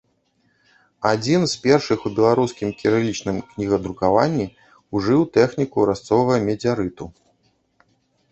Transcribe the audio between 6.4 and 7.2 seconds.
медзярыту.